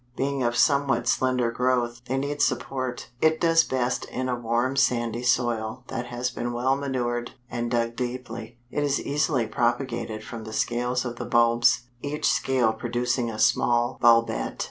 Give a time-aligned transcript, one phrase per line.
[0.15, 3.09] Being of somewhat slender growth, they need support.
[3.21, 7.95] It does best in a warm sandy soil that has been well manured and dug
[7.97, 8.57] deeply.
[8.71, 13.99] It is easily propagated from the scales of the bulbs, each scale producing a small
[14.01, 14.59] bulbet.